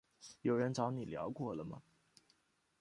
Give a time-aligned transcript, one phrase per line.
[0.41, 1.83] 有人找你聊过了吗？